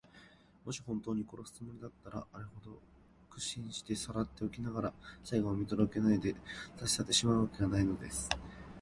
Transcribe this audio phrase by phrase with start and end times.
[0.65, 2.81] もしほんとうに殺すつもりだったら、あれほど
[3.29, 4.93] 苦心してさらっておきながら、
[5.23, 6.33] 最期も見とどけないで、
[6.75, 8.27] たちさってしまうわけがないのです。